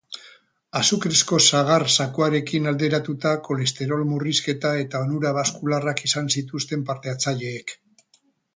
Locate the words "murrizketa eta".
4.13-5.05